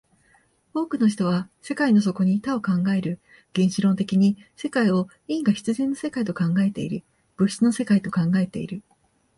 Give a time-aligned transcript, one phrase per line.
[0.73, 3.19] 多くの人は世界の底に多を考える、
[3.53, 7.03] 原子論的に世界を因果必然の世界と考えている、
[7.37, 8.81] 物質の世界と考えている。